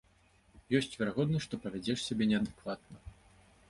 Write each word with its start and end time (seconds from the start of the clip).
Ёсць 0.79 0.97
верагоднасць, 1.03 1.45
што 1.47 1.61
павядзеш 1.69 1.97
сябе 2.09 2.23
неадэкватна. 2.35 2.95